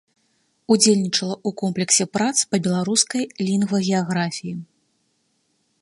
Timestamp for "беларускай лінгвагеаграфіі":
2.69-4.55